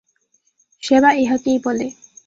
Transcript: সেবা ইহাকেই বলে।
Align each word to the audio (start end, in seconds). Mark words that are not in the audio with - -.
সেবা 0.83 1.09
ইহাকেই 1.13 1.57
বলে। 1.65 1.87